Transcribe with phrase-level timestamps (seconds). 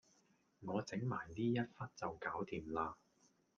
[0.61, 2.95] 我整埋呢一忽就掂晒喇